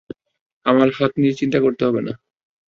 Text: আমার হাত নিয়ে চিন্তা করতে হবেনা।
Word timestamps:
আমার 0.65 0.89
হাত 0.97 1.11
নিয়ে 1.17 1.33
চিন্তা 1.33 1.59
করতে 1.61 1.81
হবেনা। 1.87 2.13